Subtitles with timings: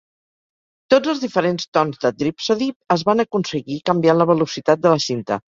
[0.93, 5.43] Tots els diferents tons de "Dripsody" es van aconseguir canviant la velocitat de la cinta.